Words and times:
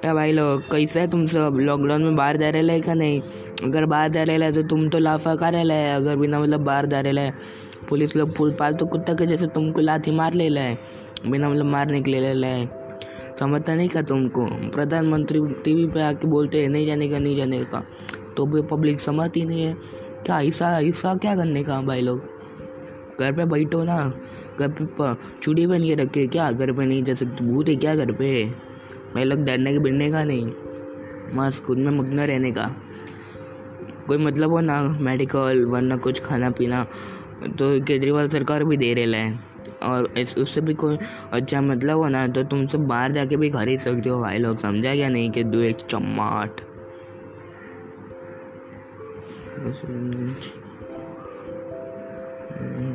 क्या 0.00 0.12
भाई 0.14 0.32
लोग। 0.32 0.60
कैसे 0.62 1.00
है 1.00 1.08
तुम 1.10 1.24
सब? 1.26 1.56
लॉकडाउन 1.60 2.02
में 2.02 2.16
बाहर 2.16 2.36
जा 2.36 2.48
रहे 2.50 2.68
है 2.68 2.80
क्या 2.80 2.94
नहीं? 2.94 3.20
अगर 3.64 3.86
बाहर 3.86 4.08
जा 4.08 4.22
रहे 4.22 4.36
है 4.36 4.52
तो 4.52 4.62
तुम 4.62 4.88
तो 4.88 4.98
लाफा 4.98 5.34
कर 5.36 5.52
रहे 5.52 5.74
है 5.74 5.94
अगर 5.94 6.16
बिना 6.16 6.40
मतलब 6.40 6.60
बाहर 6.60 6.86
जा 6.86 7.00
रहे 7.00 7.18
है 7.18 7.32
पुलिस 7.88 8.14
लोग 8.16 8.34
फूल 8.34 8.52
पाल 8.52 8.74
तो 8.74 8.86
कुत्ता 8.86 9.14
के 9.14 9.26
जैसे 9.26 9.46
तुमको 9.46 9.80
लाठी 9.80 10.10
मार 10.10 10.34
ले 10.34 10.48
ले 10.48 10.66
बिना 11.26 11.50
मतलब 11.50 11.64
मारने 11.64 12.00
के 12.02 12.10
ले 12.10 12.32
ले 12.34 12.52
समझता 13.36 13.74
नहीं 13.74 13.88
का 13.88 14.02
तुमको? 14.02 14.46
प्रधानमंत्री 14.70 15.40
टीवी 15.64 15.86
पे 15.86 16.02
आके 16.02 16.28
बोलते 16.28 16.62
हैं, 16.62 16.68
नहीं 16.68 16.86
जाने 16.86 17.08
का, 17.08 17.18
नहीं 17.18 17.36
जाने 17.36 17.64
का। 17.64 17.82
तो 18.36 18.46
भी 18.46 18.62
पब्लिक 18.62 19.00
समझती 19.00 19.44
नहीं 19.44 19.62
है। 19.62 19.74
क्या 20.26 20.40
ऐसा 20.40 20.78
ऐसा 20.80 21.14
क्या 21.14 21.34
करने 21.36 21.64
का 21.64 21.80
भाई 21.80 22.00
लोग? 22.00 22.18
घर 23.20 23.32
पे 23.32 23.44
बैठो 23.44 23.84
ना। 23.84 23.98
घर 24.60 24.68
पे 24.80 25.14
चूड़ी 25.42 25.66
बन 25.66 25.84
के 25.84 25.94
रखे 25.94 26.26
क्या? 26.26 26.50
घर 26.52 26.72
पे 26.72 26.86
नहीं 26.86 27.02
जा 27.02 27.14
सकते 27.14 27.44
भूत 27.44 27.68
है 27.68 27.76
क्या 27.76 27.94
घर 27.94 28.12
पे? 28.12 28.67
भाई 29.14 29.24
लोग 29.24 29.44
डरने 29.44 29.72
के 29.72 29.78
बिड़ने 29.78 30.10
का 30.10 30.24
नहीं। 30.24 30.52
मस्त 31.34 31.62
स्कूल 31.62 31.78
में 31.78 31.90
मग्न 31.92 32.20
रहने 32.20 32.52
का। 32.52 32.70
कोई 34.08 34.18
मतलब 34.18 34.50
हो 34.50 34.60
ना 34.60 34.80
मेडिकल 35.00 35.64
वरना 35.64 35.96
कुछ 35.96 36.20
खाना 36.24 36.50
पीना 36.50 36.86
तो 37.58 37.80
केजरीवाल 37.84 38.28
सरकार 38.28 38.64
भी 38.64 38.76
दे 38.76 38.92
रहे 38.94 39.04
है। 39.04 39.40
और 39.82 40.14
इस, 40.18 40.36
उससे 40.38 40.60
भी 40.60 40.74
कोई 40.74 40.98
अच्छा 41.32 41.60
मतलब 41.60 41.96
हो 41.96 42.08
ना 42.08 42.26
तो 42.28 42.42
तुम 42.42 42.66
सब 42.66 42.86
बाहर 42.86 43.12
जाके 43.12 43.36
भी 43.36 43.50
खरीद 43.50 43.78
सकते 43.80 44.08
हो 44.08 44.20
भाई 44.20 44.38
लोग, 44.38 44.56
समझा 44.56 44.94
क्या 44.94 45.08
नहीं 45.08 45.30
कि 45.30 45.44
दो 45.44 45.60
एक 45.60 45.76
चम्माट 45.76 46.60
Mm-hmm. 52.50 52.87